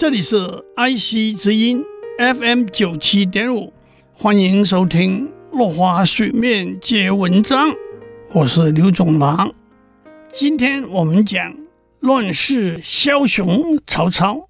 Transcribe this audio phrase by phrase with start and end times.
[0.00, 0.38] 这里是
[0.78, 1.84] IC 之音
[2.16, 3.70] FM 九七点五，
[4.14, 7.68] 欢迎收听《落花水面皆文章》，
[8.32, 9.52] 我是刘总郎。
[10.32, 11.54] 今天我们讲
[11.98, 14.48] 乱世枭雄曹操。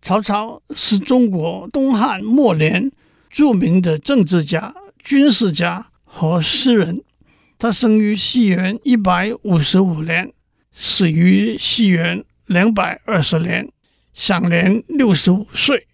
[0.00, 2.90] 曹操是中国东汉末年
[3.28, 4.74] 著名的政治家、
[5.04, 7.02] 军事家和诗人。
[7.58, 10.32] 他生于西元一百五十五年，
[10.72, 13.68] 死于西元两百二十年。
[14.16, 15.86] 享年六十五岁。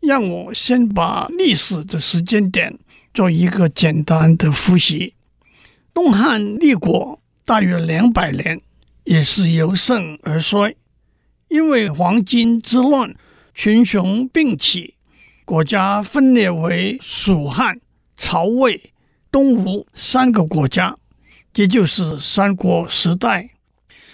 [0.00, 2.78] 让我先把历史的时间点
[3.12, 5.12] 做一个简单的复习。
[5.92, 8.62] 东汉立国大约两百年，
[9.04, 10.74] 也是由盛而衰，
[11.48, 13.14] 因为黄巾之乱，
[13.52, 14.94] 群雄并起，
[15.44, 17.78] 国家分裂为蜀汉、
[18.16, 18.94] 曹魏、
[19.30, 20.96] 东吴三个国家，
[21.52, 23.50] 这就是三国时代。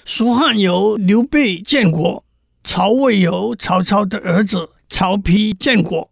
[0.05, 2.26] 蜀汉由刘备建国。
[2.67, 6.11] 曹魏由曹操的儿子曹丕建国，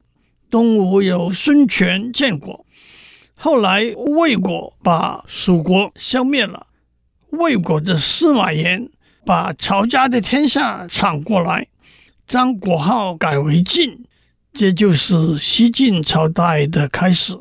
[0.48, 2.64] 东吴由孙权建国。
[3.34, 6.68] 后来魏国把蜀国消灭了，
[7.30, 8.88] 魏国的司马炎
[9.26, 11.66] 把曹家的天下抢过来，
[12.24, 14.04] 将国号改为晋，
[14.52, 17.36] 这就是西晋朝代的开始。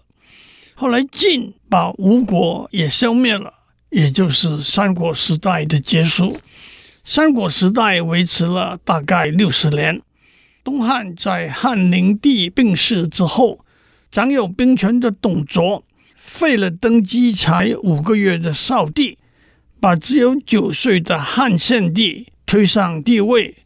[0.73, 3.53] 后来晋把吴国也消灭了，
[3.91, 6.35] 也就是三国时代的结束。
[7.05, 10.01] 三国时代维持了大概六十年。
[10.63, 13.59] 东汉在汉灵帝病逝之后，
[14.09, 15.83] 掌有兵权的董卓
[16.15, 19.17] 废了登基才五个月的少帝，
[19.81, 23.57] 把只有九岁的汉献帝推上帝位。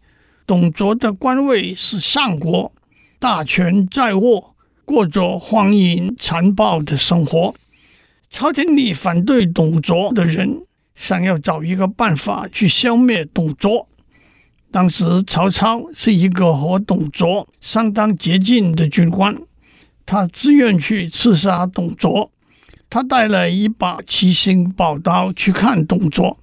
[0.48, 2.72] 董卓的官位是相国，
[3.20, 7.54] 大权在握，过着荒淫残暴的生活。
[8.32, 10.64] 朝廷里反对董卓的人。
[10.98, 13.88] 想要找一个办法去消灭董卓。
[14.72, 19.38] 当时曹操是一个和董卓相当接近的军官，
[20.06, 22.32] 他自愿去刺杀董卓。
[22.90, 26.40] 他带了一把七星宝刀去看董卓。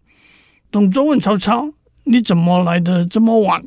[0.71, 1.71] 董卓问曹操
[2.05, 3.65] ：“你怎么来的这么晚？”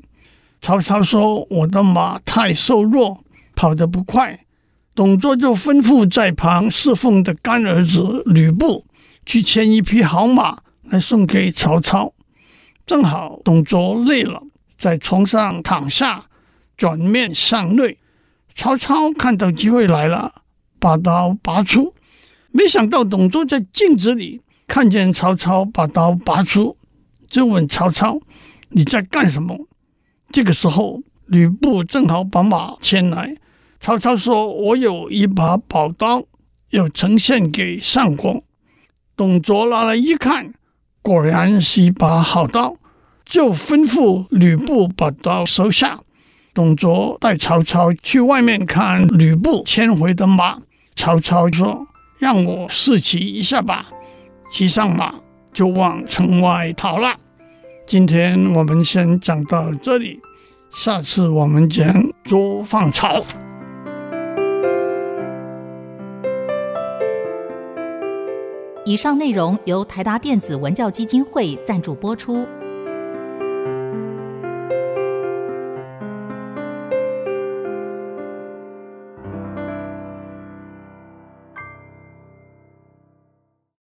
[0.61, 3.23] 曹操说：“我的马太瘦弱，
[3.55, 4.45] 跑得不快。”
[4.95, 8.85] 董卓就吩咐在旁侍奉的干儿子吕布
[9.25, 10.57] 去牵一匹好马。
[10.89, 12.13] 来送给曹操，
[12.85, 14.41] 正好董卓累了，
[14.77, 16.25] 在床上躺下，
[16.75, 17.97] 转面向内。
[18.55, 20.41] 曹操看到机会来了，
[20.79, 21.93] 把刀拔出，
[22.51, 26.77] 没想到董卓在镜子里看见曹操把刀拔出，
[27.29, 28.19] 就问曹操
[28.69, 29.67] ：“你在干什么？”
[30.31, 33.35] 这个时候，吕布正好把马牵来。
[33.79, 36.23] 曹操说：“我有一把宝刀，
[36.71, 38.43] 要呈现给相公。”
[39.15, 40.53] 董卓拿来一看。
[41.07, 42.75] 果然是一把好刀，
[43.23, 46.01] 就吩咐吕布把刀收下。
[46.53, 50.59] 董卓带曹操去外面看吕布牵回的马。
[50.97, 51.87] 曹操说
[52.19, 53.85] ：“让我试骑一下吧。”
[54.51, 55.15] 骑上马
[55.53, 57.15] 就往城外逃了。
[57.85, 60.19] 今天我们先讲到这里，
[60.71, 63.23] 下次我们讲捉放曹。
[68.87, 72.47] 以上内容由台达电子文教基金会赞助播出。